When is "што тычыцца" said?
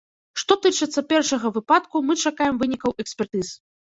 0.43-1.03